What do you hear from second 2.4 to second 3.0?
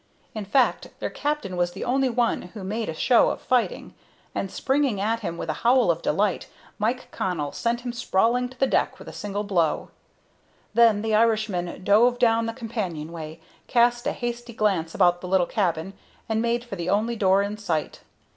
who made a